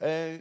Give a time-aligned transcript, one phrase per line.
[0.00, 0.40] Eh,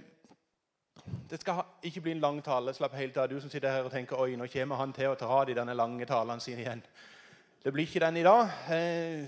[1.29, 2.73] det skal ikke bli en lang tale.
[2.73, 3.27] Slapp helt av.
[3.29, 5.55] Du som sitter her og tenker oi, nå kommer han til å ta av de
[5.57, 6.83] denne lange talene sine igjen.
[7.63, 8.53] Det blir ikke den i dag.
[8.71, 9.27] Eh,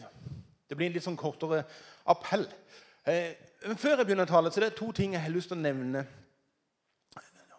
[0.70, 1.66] det blir en litt sånn kortere
[2.08, 2.48] appell.
[3.04, 3.36] Eh,
[3.76, 5.66] før jeg begynner å tale, så er det to ting jeg har lyst til å
[5.66, 6.06] nevne.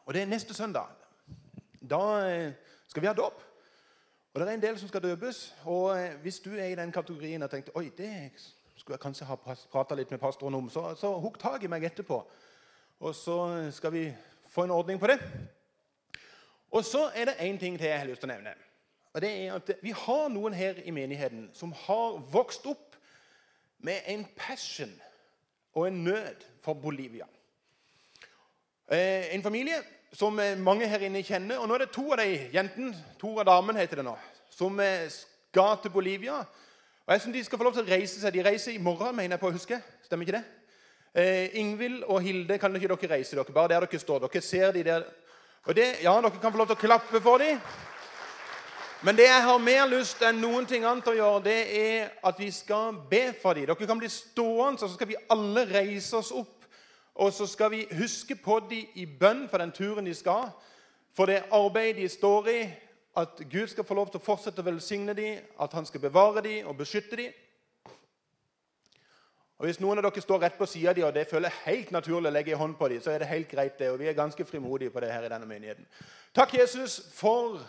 [0.07, 0.89] Og det er neste søndag.
[1.79, 2.01] Da
[2.89, 3.43] skal vi ha dåp.
[4.33, 5.45] Og det er en del som skal døpes.
[5.69, 5.93] Og
[6.25, 8.33] hvis du er i den kategorien og tenkte oi, det
[8.77, 11.85] skulle jeg kanskje ha prata litt med pastoren om, så, så hugg tak i meg
[11.87, 12.19] etterpå.
[13.03, 14.15] Og så skal vi
[14.49, 15.19] få en ordning på det.
[16.71, 18.53] Og så er det én ting til jeg har lyst til å nevne.
[19.13, 22.95] Og det er at Vi har noen her i menigheten som har vokst opp
[23.83, 24.95] med en passion
[25.75, 27.27] og en nød for Bolivia.
[28.87, 31.59] Eh, en familie som mange her inne kjenner.
[31.59, 34.17] og Nå er det to av de jentene, to av damene heter det nå,
[34.51, 34.79] som
[35.09, 36.39] skal til Bolivia.
[37.07, 38.33] Og Jeg synes De skal få lov til å reise seg.
[38.33, 39.83] De reiser i morgen, mener jeg på å huske.
[40.05, 40.62] Stemmer ikke det?
[41.15, 43.53] Eh, Ingvild og Hilde, kan ikke dere reise dere?
[43.53, 44.19] Bare der dere står.
[44.19, 45.03] Dere ser de der.
[45.65, 47.59] Og det, ja, Dere kan få lov til å klappe for dem.
[49.03, 52.39] Men det jeg har mer lyst enn noen ting annet å gjøre, det er at
[52.39, 53.67] vi skal be for dem.
[53.69, 56.65] Dere kan bli stående, så skal vi alle reise oss opp.
[57.15, 60.49] Og så skal vi huske på dem i bønn for den turen de skal.
[61.13, 62.61] For det arbeidet de står i.
[63.21, 66.41] At Gud skal få lov til å fortsette å velsigne dem, at han skal bevare
[66.41, 67.35] dem og beskytte dem.
[69.63, 71.93] Og Hvis noen av dere står rett på sida av dem, og det føler helt
[71.95, 73.93] naturlig å legge en hånd på dem, så er det helt greit, det.
[73.93, 75.87] Og vi er ganske frimodige på det her i denne menigheten.
[76.35, 77.61] Takk, Jesus, for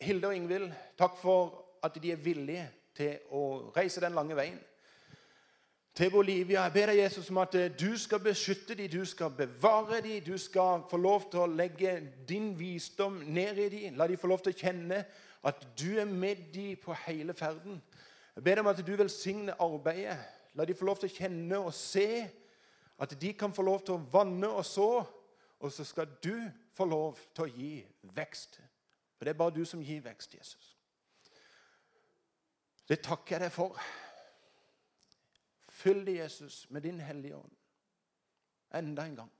[0.00, 0.72] Hilde og Ingvild.
[0.96, 1.52] Takk for
[1.84, 2.64] at de er villige
[2.96, 3.44] til å
[3.76, 4.56] reise den lange veien
[5.92, 6.64] til Bolivia.
[6.64, 10.24] Jeg ber deg, Jesus, om at du skal beskytte dem, du skal bevare dem.
[10.24, 14.00] Du skal få lov til å legge din visdom ned i dem.
[14.00, 15.04] La dem få lov til å kjenne
[15.44, 17.82] at du er med dem på hele ferden.
[18.32, 20.22] Jeg ber deg om at du velsigner arbeidet.
[20.54, 22.06] La de få lov til å kjenne og se
[23.02, 24.90] at de kan få lov til å vanne og så.
[25.62, 26.34] Og så skal du
[26.74, 27.72] få lov til å gi
[28.16, 28.58] vekst.
[29.16, 30.72] For det er bare du som gir vekst, Jesus.
[32.88, 33.78] Det takker jeg deg for.
[35.72, 37.54] Fyll det, Jesus, med din hellige ånd.
[38.74, 39.30] Enda en gang.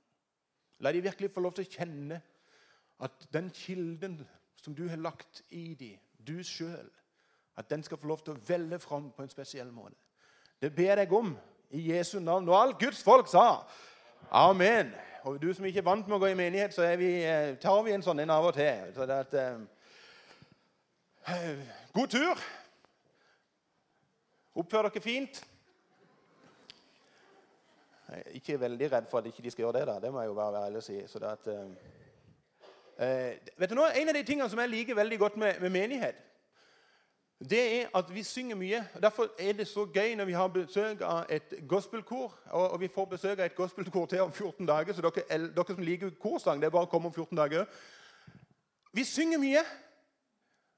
[0.79, 2.21] La de virkelig få lov til å kjenne
[3.03, 4.21] at den kilden
[4.63, 6.87] som du har lagt i dem, du sjøl,
[7.59, 9.99] at den skal få lov til å velle fram på en spesiell måte.
[10.63, 11.37] Det ber jeg om
[11.71, 12.49] i Jesu navn.
[12.49, 13.63] Og alt Guds folk sa
[14.31, 14.93] amen.
[15.23, 17.83] Og du som ikke er vant med å gå i menighet, så vi, eh, tar
[17.83, 18.93] vi en sånn en av og til.
[18.95, 19.57] Så det at, eh,
[21.93, 22.35] god tur.
[24.55, 25.43] Oppfør dere fint.
[28.09, 29.87] Jeg er ikke veldig redd for at ikke de skal gjøre det.
[29.87, 29.99] da.
[29.99, 30.99] Det må jeg jo bare være ærlig og si.
[30.99, 31.53] At, uh,
[32.99, 35.69] uh, vet du nå, En av de tingene som jeg liker veldig godt med, med
[35.69, 36.15] menighet,
[37.49, 38.85] det er at vi synger mye.
[38.95, 42.35] og Derfor er det så gøy når vi har besøk av et gospelkor.
[42.51, 45.83] Og, vi får besøk av et gospelkor til om 14 dager, så dere, dere som
[45.83, 47.65] liker korsang, det er bare å komme om 14 dager.
[48.93, 49.63] Vi synger mye.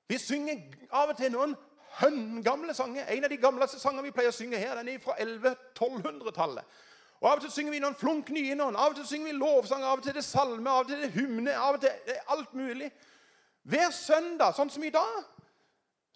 [0.08, 0.62] Vi synger
[0.92, 1.56] av og til noen
[2.00, 3.06] høngamle sanger.
[3.10, 6.82] En av de gamleste sangene vi pleier å synge her, den er fra 1100-1200-tallet.
[7.22, 8.76] Og Av og til synger vi noen flunk nye noen.
[8.76, 11.14] Av og til synger vi lovsang, av og til det salme, av og til det
[11.14, 11.54] hymne.
[11.54, 12.92] av og til det er alt mulig.
[13.66, 15.24] Hver søndag, sånn som i dag,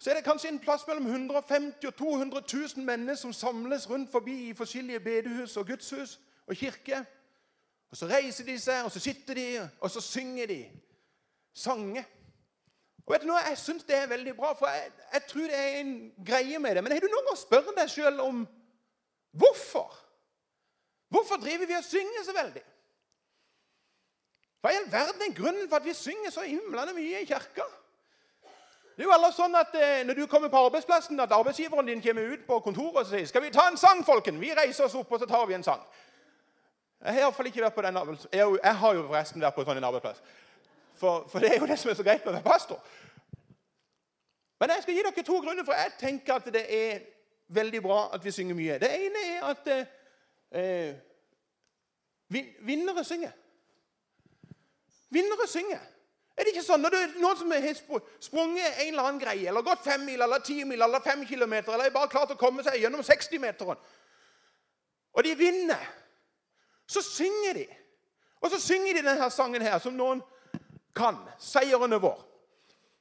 [0.00, 2.42] så er det kanskje en plass mellom 150 og 200
[2.76, 7.04] 000 mennesker som samles rundt forbi i forskjellige bedehus og gudshus og kirker.
[7.90, 10.70] Og Så reiser de seg, og så sitter de, og så synger de
[11.54, 12.04] sanger.
[13.06, 15.58] Og vet du noe, Jeg syns det er veldig bra, for jeg, jeg, tror det
[15.58, 16.84] er en greie med det.
[16.84, 18.46] Men har du noen gang spurt deg sjøl om
[19.30, 19.98] hvorfor?
[21.08, 22.62] Hvorfor driver vi og synger så veldig?
[24.60, 27.66] Hva i all verden er grunnen for at vi synger så himlende mye i kirka?
[29.00, 32.02] Det er jo ellers sånn at eh, Når du kommer på arbeidsplassen, at arbeidsgiveren din
[32.04, 34.94] kommer ut på kontoret og sier 'Skal vi ta en sang, folken?' Vi reiser oss
[34.94, 35.80] opp, og så tar vi en sang.
[37.04, 37.96] Jeg har iallfall ikke vært på den
[38.32, 40.20] jeg, jeg har jo forresten vært på en sånn arbeidsplass.
[40.94, 42.80] For, for, det er jo det som er så greit med å være pastor.
[44.60, 47.00] Men jeg skal gi dere to grunner, for jeg tenker at det er
[47.48, 48.78] veldig bra at vi synger mye.
[48.78, 49.70] Det ene er at
[50.52, 50.94] eh,
[52.68, 53.32] vinnere synger.
[55.08, 55.88] Vinnere synger.
[56.40, 57.66] Er det ikke sånn når det er noen som har
[58.24, 61.74] sprunget en eller annen greie, eller gått fem mil, eller ti mil, eller fem kilometer,
[61.74, 63.82] eller er bare klart å komme seg gjennom 60-meteren,
[65.12, 65.84] og de vinner,
[66.88, 67.66] så synger de.
[68.40, 70.22] Og så synger de denne sangen her, som noen
[70.96, 71.18] kan.
[71.38, 72.29] 'Seieren er vår'.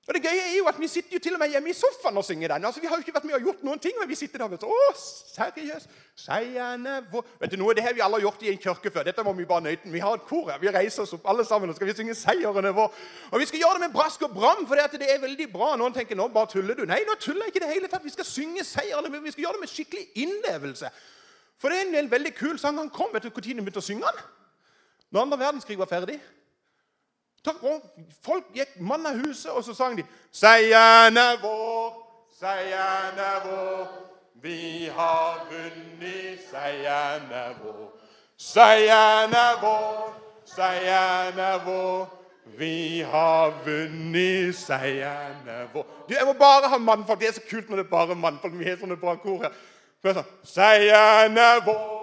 [0.09, 2.17] Og Det gøye er jo at Vi sitter jo til og med hjemme i sofaen
[2.17, 2.65] og synger den.
[2.65, 4.55] Altså, Vi har jo ikke vært med og gjort noen ting, men vi sitter der
[4.55, 4.93] og så, Å,
[5.35, 9.05] seriøst, seierne vår Vet du noe, Det har vi alle gjort i en kirke før.
[9.05, 9.91] Dette må vi bare nøyte.
[9.93, 10.57] Vi har et kor her.
[10.57, 12.91] Vi reiser oss opp alle sammen og skal vi synge 'Seierne er vår'.
[13.31, 15.75] Og Vi skal gjøre det med brask og bram, for det er veldig bra.
[15.75, 16.85] Noen tenker nå bare tuller du.
[16.85, 18.03] Nei, nå tuller jeg ikke det hele tatt.
[18.03, 19.23] Vi skal synge 'Seierne vår'.
[19.23, 20.89] vi skal gjøre det med skikkelig innlevelse.
[21.59, 22.77] For det er en veldig kul sang.
[22.77, 23.13] Han kom.
[23.13, 24.23] Vet du når han begynte å synge den?
[25.11, 26.19] når andre verdenskrig var ferdig
[28.25, 31.93] Folk gikk mann av huset, og så sang de 'Seieren er vår,
[32.39, 33.87] seieren er vår'.
[34.41, 37.91] Vi har vunnet, seieren er vår.
[38.37, 40.13] Seieren er vår,
[40.45, 42.07] seieren er vår.
[42.57, 45.85] Vi har vunnet, seieren er vår.
[46.09, 47.19] Du, jeg må bare ha mannfolk.
[47.19, 48.55] Det er så kult når det er bare mannfolk.
[48.59, 50.23] Vi har sånne bra kor her.
[50.47, 51.98] Seieren er vår.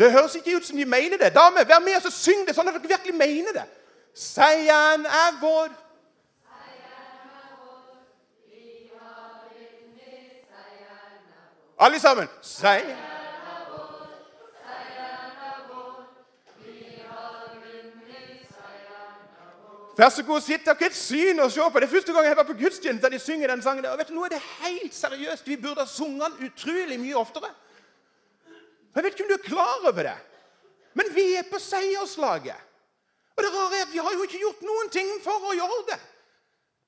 [0.00, 1.34] Det høres ikke ut som de mener det.
[1.34, 3.66] Damer, vær med og syng det sånn at dere virkelig mener det.
[4.16, 5.68] Seieren er vår.
[11.80, 12.32] Alle sammen.
[12.64, 13.06] Er vår.
[20.00, 21.80] Vær så god, sitt dere et syn og se på.
[21.80, 23.84] Det er første gang jeg var på gudstjeneste da de synger den sangen.
[23.84, 25.44] Og vet du, Nå er det helt seriøst.
[25.48, 27.52] Vi burde ha sunget den utrolig mye oftere.
[28.94, 30.16] Jeg vet ikke om du er klar over det,
[30.94, 32.66] men vi er på seierslaget.
[33.36, 35.84] Og det rare er at vi har jo ikke gjort noen ting for å gjøre
[35.92, 36.00] det.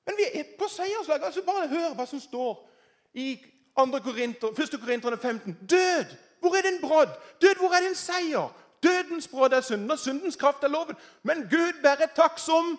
[0.05, 1.25] Men vi er på seierslaget.
[1.25, 2.59] Altså Bare hør hva som står
[3.13, 3.37] i
[3.79, 3.85] 2.
[4.05, 4.75] Korinter, 1.
[4.81, 5.57] Korinterne 15.
[5.69, 6.11] Død!
[6.43, 7.09] Hvor er din brodd?
[7.41, 8.51] Død, hvor er din seier?
[8.83, 10.95] Dødens brodd er synden, og syndens kraft er loven.
[11.23, 12.75] Men Gud være takk som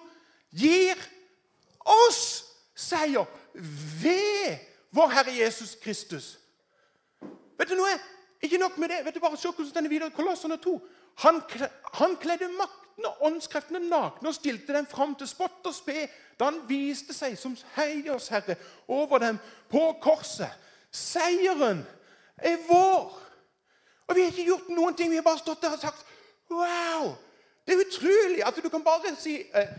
[0.53, 1.01] gir
[1.81, 2.45] oss
[2.77, 3.25] seier
[4.03, 4.59] ved
[4.93, 6.39] vår Herre Jesus Kristus.
[7.59, 7.97] Vet du noe?
[8.45, 9.05] Ikke nok med det.
[9.05, 10.75] vet du bare, Se hvordan denne videre Kolossene 2.
[11.25, 11.43] Han,
[11.95, 16.09] han kledde makten og åndskreftene nakne og stilte dem fram til spott og spe
[16.39, 18.57] da han viste seg som herre
[18.89, 19.39] over dem
[19.71, 20.51] på korset.
[20.91, 21.85] Seieren
[22.37, 23.21] er vår.
[24.07, 25.11] Og vi har ikke gjort noen ting.
[25.11, 26.05] Vi har bare stått der og sagt
[26.51, 27.15] Wow!
[27.65, 29.71] Det er utrolig at du kan bare si eh,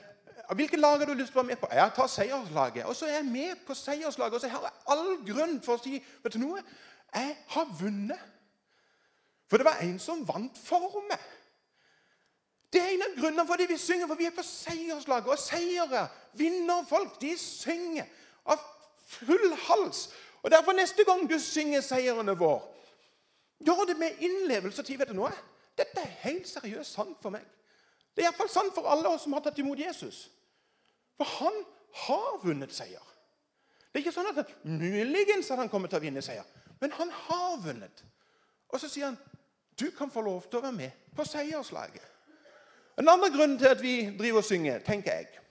[0.56, 1.69] Hvilket lag har du lyst til å være med på?
[1.73, 2.85] Jeg tar seierslaget.
[2.85, 4.33] Og så er jeg med på seierslaget.
[4.33, 6.62] Og så har jeg all grunn for å si Vet du noe?
[7.15, 8.34] Jeg har vunnet.
[9.50, 11.21] For det var en som vant for meg.
[12.74, 15.30] Det er en av grunnene for det vi synger, for vi er på seierslaget.
[15.31, 17.19] Og seire vinner folk.
[17.21, 18.09] De synger
[18.51, 18.63] av
[19.07, 20.09] full hals.
[20.44, 22.63] Og Derfor neste gang du synger seierne er vår',
[23.65, 24.97] gjør det med innlevelse og tid.
[24.97, 25.31] Vet du noe?
[25.77, 27.45] Dette er helt seriøst sant for meg.
[28.15, 30.30] Det er iallfall sant for alle oss som har tatt imot Jesus.
[31.18, 31.65] For han
[32.06, 33.03] har vunnet seier.
[33.91, 36.44] Det er ikke sånn at muligens at han kommer til å vinne seier,
[36.81, 38.03] men han har vunnet.
[38.68, 39.19] Og så sier han
[39.80, 42.04] du kan få lov til å være med på seierslaget.
[43.00, 45.42] En andre grunn til at vi driver og synger, tenker jeg,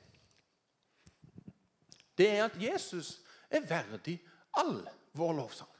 [2.18, 3.18] det er at Jesus
[3.50, 4.16] er verdig
[4.56, 4.78] all
[5.12, 5.70] vår lovsang.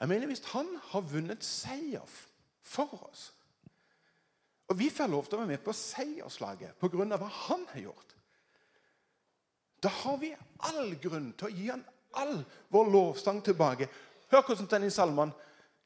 [0.00, 2.04] Jeg mener Hvis han har vunnet seier
[2.62, 3.32] for oss,
[4.68, 7.16] og vi får lov til å være med på seierslaget pga.
[7.16, 8.16] hva han har gjort,
[9.82, 11.84] da har vi all grunn til å gi han
[12.16, 13.88] all vår lovsang tilbake.
[14.30, 15.32] Hør hvordan den i salmene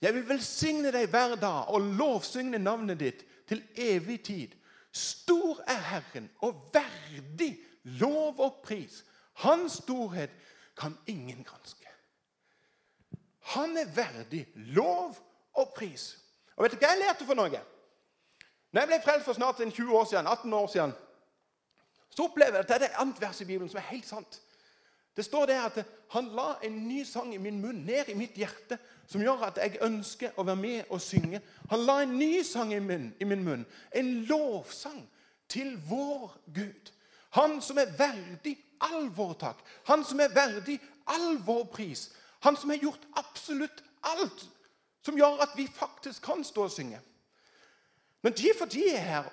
[0.01, 4.55] jeg vil velsigne deg hver dag og lovsigne navnet ditt til evig tid.
[4.93, 7.53] Stor er Herren og verdig
[8.01, 9.05] lov og pris.
[9.45, 10.33] Hans storhet
[10.77, 11.87] kan ingen granske.
[13.55, 15.17] Han er verdig lov
[15.53, 16.17] og pris.
[16.57, 17.61] Og Vet du hva jeg lærte for noe?
[18.71, 20.93] Når jeg ble frelst for snart 20 år siden, 18 år siden,
[22.11, 24.41] så opplever jeg at det er et annet vers i Bibelen som er helt sant.
[25.21, 25.79] Det står det at
[26.15, 29.59] han la en ny sang i min munn, ned i mitt hjerte, som gjør at
[29.61, 31.43] jeg ønsker å være med og synge.
[31.69, 35.03] Han la en ny sang i min, i min munn, en lovsang
[35.53, 36.89] til vår Gud.
[37.37, 39.61] Han som er verdig all vår takk.
[39.91, 40.79] Han som er verdig
[41.13, 42.07] all vår pris.
[42.47, 44.47] Han som har gjort absolutt alt
[45.05, 47.03] som gjør at vi faktisk kan stå og synge.
[48.25, 49.29] Men de for de er her,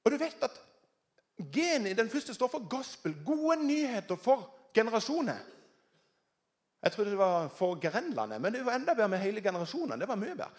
[0.00, 0.56] og du vet at
[1.52, 5.38] genet i den første står for gospel, gode nyheter for generasjoner.
[6.82, 10.00] Jeg trodde det var for Grenlandet, men det var enda bedre med hele generasjonen.
[10.00, 10.50] Det var mye bedre.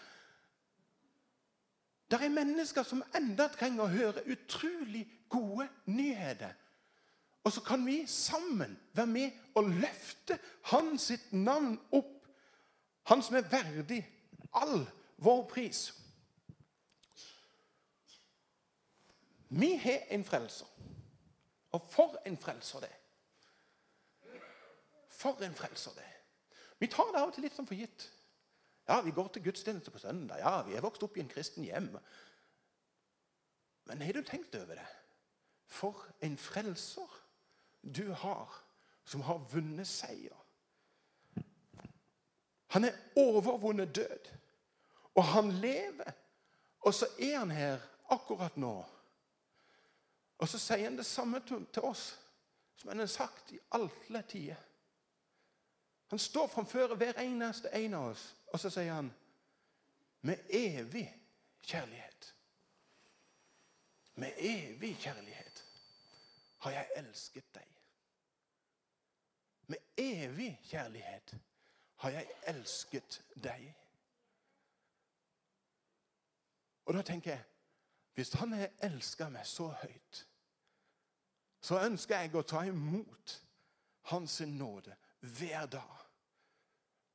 [2.10, 6.52] Det er mennesker som enda trenger å høre utrolig gode nyheter.
[7.42, 10.38] Og så kan vi sammen være med og løfte
[10.70, 12.18] hans sitt navn opp.
[13.10, 14.02] Han som er verdig
[14.54, 14.84] all
[15.16, 15.80] vår pris.
[19.48, 20.68] Vi har en frelser.
[21.72, 23.01] Og for en frelser det er.
[25.22, 26.08] For en frelser det.
[26.82, 28.08] Vi tar det av og til litt som for gitt.
[28.88, 30.40] Ja, vi går til gudstjeneste på søndag.
[30.42, 31.92] Ja, vi er vokst opp i en kristen hjem.
[33.86, 34.88] Men har du tenkt over det?
[35.70, 37.18] For en frelser
[37.82, 38.50] du har,
[39.04, 40.38] som har vunnet seier.
[42.74, 44.28] Han er overvunnet død,
[45.14, 46.12] og han lever.
[46.82, 48.72] Og så er han her akkurat nå
[50.42, 52.08] Og så sier han det samme til oss
[52.74, 54.58] som han har sagt i alle tider.
[56.12, 59.06] Han står framfor hver eneste en av oss, og så sier han
[60.28, 61.06] med evig
[61.64, 62.26] kjærlighet.
[64.20, 65.62] Med evig kjærlighet
[66.66, 67.78] har jeg elsket deg.
[69.72, 71.34] Med evig kjærlighet
[72.04, 73.64] har jeg elsket deg.
[76.84, 77.48] Og da tenker jeg
[78.20, 80.22] hvis han har elska meg så høyt,
[81.64, 83.38] så ønsker jeg å ta imot
[84.12, 85.00] hans nåde
[85.40, 86.01] hver dag.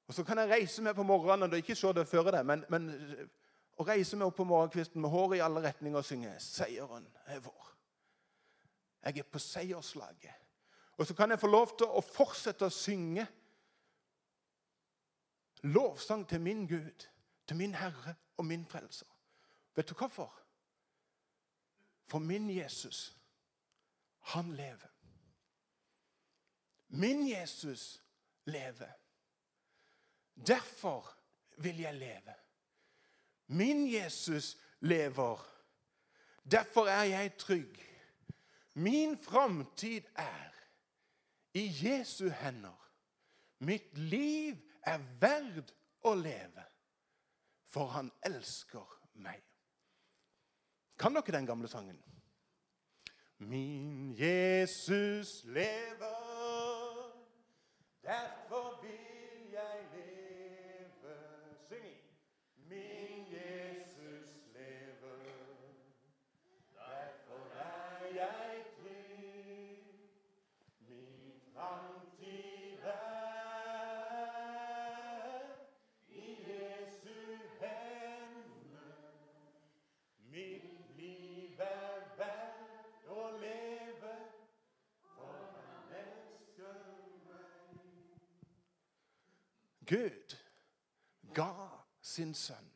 [0.08, 2.64] Og Så kan jeg reise meg på morgenen og ikke se det før det, men,
[2.70, 2.90] men
[3.78, 7.40] å reise meg opp på morgenkvisten med håret i alle retninger og synge 'Seieren er
[7.40, 7.74] vår'.
[9.04, 10.34] Jeg er på seierslaget.
[10.98, 13.28] Og så kan jeg få lov til å fortsette å synge
[15.64, 17.08] lovsang til min Gud,
[17.48, 19.08] til min Herre og min Frelser.
[19.76, 20.34] Vet du hvorfor?
[22.08, 23.18] For min Jesus,
[24.20, 24.90] han lever.
[26.88, 28.04] Min Jesus
[28.46, 28.92] lever.
[30.46, 31.18] Derfor
[31.58, 32.34] vil jeg leve.
[33.48, 35.38] Min Jesus lever.
[36.52, 37.84] Derfor er jeg trygg.
[38.74, 40.54] Min framtid er
[41.54, 42.90] i Jesu hender.
[43.60, 45.74] Mitt liv er verd
[46.06, 46.66] å leve,
[47.66, 48.86] for han elsker
[49.24, 49.42] meg.
[50.98, 51.98] Kan dere den gamle sangen?
[53.38, 57.14] Min Jesus lever,
[58.06, 58.57] derfor
[89.88, 90.36] Gud
[91.34, 91.54] ga
[92.02, 92.72] sin sønn.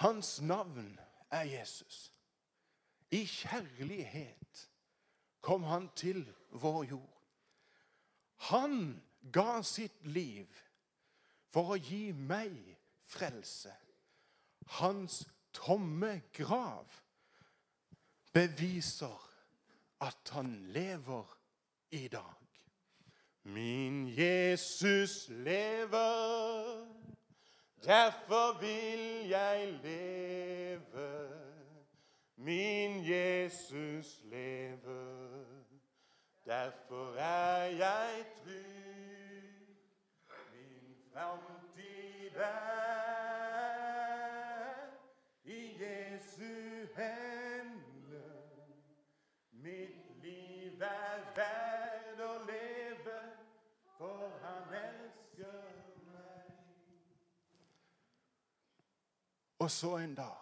[0.00, 1.00] Hans navn
[1.30, 2.12] er Jesus.
[3.10, 4.70] I kjærlighet
[5.40, 7.22] kom han til vår jord.
[8.50, 9.02] Han
[9.32, 10.48] ga sitt liv
[11.52, 12.56] for å gi meg
[13.10, 13.72] frelse.
[14.80, 17.00] Hans tomme grav
[18.32, 19.26] beviser
[20.00, 21.36] at han lever
[21.90, 22.39] i dag.
[23.42, 26.86] Min Jesus lever,
[27.84, 31.30] derfor vil jeg leve.
[32.36, 35.44] Min Jesus lever,
[36.46, 39.66] derfor er jeg trygg.
[40.52, 42.90] Min framtid er
[45.44, 48.30] i Jesu hender.
[49.52, 51.79] Mitt liv er verd
[59.60, 60.36] Og så en dag,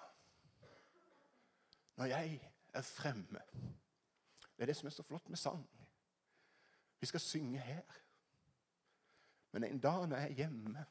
[1.97, 3.41] når jeg er fremme
[4.57, 5.69] Det er det som er så flott med sang.
[7.01, 7.83] Vi skal synge her.
[9.53, 10.87] Men en dag når jeg er hjemme,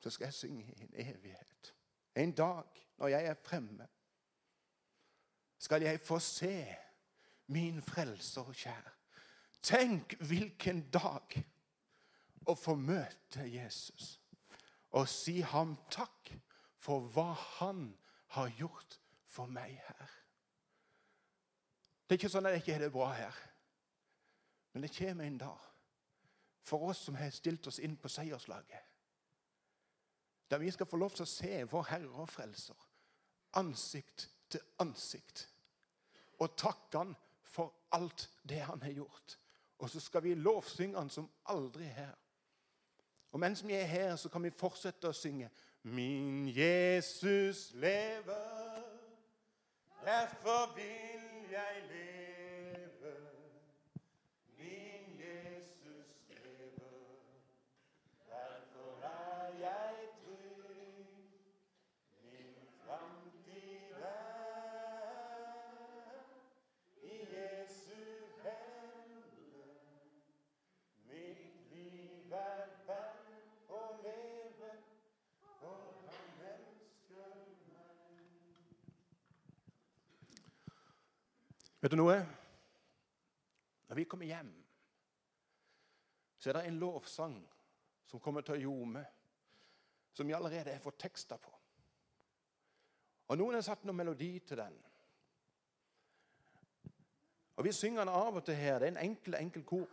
[0.00, 1.74] så skal jeg synge i en evighet.
[2.16, 2.64] En dag
[2.96, 3.88] når jeg er fremme,
[5.58, 6.76] skal jeg få se
[7.46, 8.92] min frelser og kjær.
[9.62, 11.42] Tenk hvilken dag
[12.46, 14.20] å få møte Jesus
[14.90, 16.32] og si ham takk
[16.88, 17.90] for hva han
[18.32, 18.96] har gjort
[19.28, 20.12] for meg her.
[22.08, 23.40] Det er ikke sånn at jeg ikke har det bra her.
[24.72, 25.66] Men det kommer en dag
[26.64, 28.86] for oss som har stilt oss inn på seierslaget.
[30.48, 32.88] Der vi skal få lov til å se vår Herre og Frelser
[33.60, 35.44] ansikt til ansikt.
[36.40, 37.14] Og takke Han
[37.44, 39.38] for alt det Han har gjort.
[39.78, 42.16] Og så skal vi lovsynge Han som aldri her.
[43.32, 45.50] Og mens vi er her, så kan vi fortsette å synge
[45.82, 48.82] Min Jesus lever,
[50.04, 52.07] derfor vil jeg leve.
[81.80, 82.16] Vet du noe?
[83.88, 84.50] Når vi kommer hjem,
[86.38, 87.38] så er det en lovsang
[88.08, 89.04] som kommer til å ljome,
[90.12, 91.52] som vi allerede har fått tekster på.
[93.28, 94.76] Og noen har satt noen melodi til den.
[97.58, 98.78] Og Vi synger den av og til her.
[98.78, 99.88] Det er en enkel, enkel kor.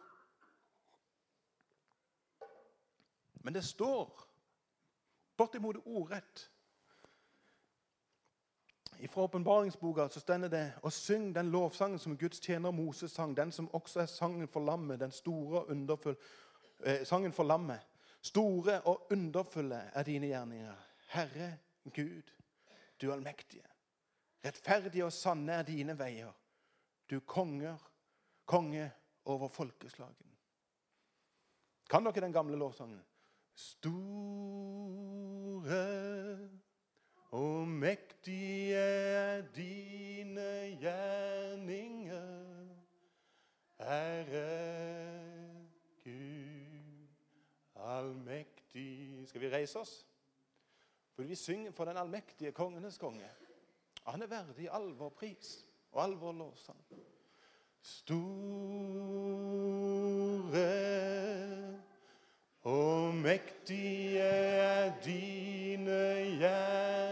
[3.42, 4.22] Men det står
[5.38, 6.46] bortimot ordrett
[9.08, 13.70] fra åpenbaringsboka stender det og syng den lovsangen som Guds tjener Moses sang, den som
[13.74, 16.18] også er sangen for lammet, den store og underfulle
[16.86, 17.80] eh, sangen for lammet.
[18.22, 20.74] Store og underfulle er dine gjerninger.
[21.08, 21.58] Herre
[21.96, 22.32] Gud,
[23.02, 23.64] du allmektige.
[24.46, 26.32] Rettferdige og sanne er dine veier.
[27.10, 27.78] Du konger,
[28.46, 28.92] konge
[29.26, 30.32] over folkeslagen.
[31.90, 33.02] Kan dere den gamle lovsangen?
[33.56, 34.16] Store
[37.36, 42.68] og mektige er dine gjerninger,
[43.77, 44.46] Herre
[46.04, 46.56] Gud
[47.75, 49.27] allmektig.
[49.27, 50.06] Skal vi reise oss?
[51.15, 53.27] For vi synger for den allmektige kongenes konge.
[54.08, 56.80] Han er verdig all vår pris og all vår lovsang.
[57.82, 58.46] Store
[62.63, 66.00] og mektige er dine
[66.39, 67.05] gjerninger,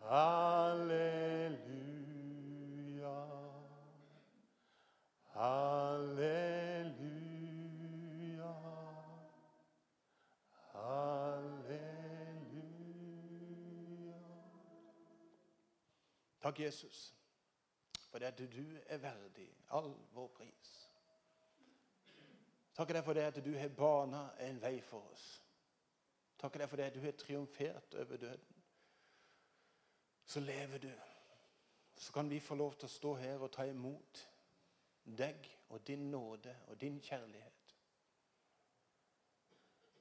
[0.00, 1.60] halleluja,
[5.34, 6.94] halleluja,
[10.72, 11.70] halleluja.
[16.40, 17.19] Takk, Jesus,
[18.20, 20.72] for at du er verdig all vår pris.
[22.76, 25.24] Takk deg for det at du har bana en vei for oss.
[26.40, 28.58] Takk deg for det at du har triumfert over døden.
[30.26, 30.90] Så lever du.
[31.96, 34.20] Så kan vi få lov til å stå her og ta imot
[35.04, 37.74] deg og din nåde og din kjærlighet.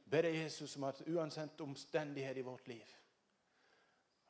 [0.10, 2.96] Be deg, Jesus, om at uansett omstendighet i vårt liv,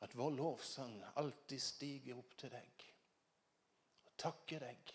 [0.00, 2.89] at vår lovsang alltid stiger opp til deg.
[4.20, 4.90] Og takker deg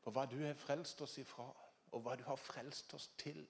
[0.00, 1.44] for hva du har frelst oss ifra,
[1.92, 3.42] og hva du har frelst oss til.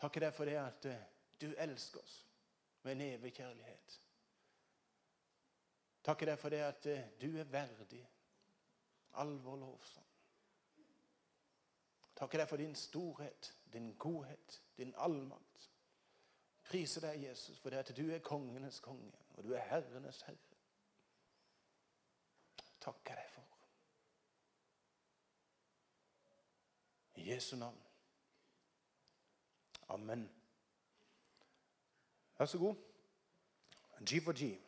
[0.00, 1.02] Takke deg for det at eh,
[1.36, 2.14] du elsker oss
[2.86, 3.98] med en evig kjærlighet.
[6.08, 8.00] Takke deg for det at eh, du er verdig
[9.20, 9.92] all vår.
[12.16, 15.70] Takker deg for din storhet, din godhet, din allmakt.
[16.70, 20.47] Priser deg, Jesus, for det at du er kongenes konge, og du er herrenes herre.
[22.80, 23.44] Takker deg for.
[27.14, 27.82] I Jesu navn.
[29.88, 30.28] Amen.
[32.38, 32.74] Vær så god.
[34.06, 34.67] G for G.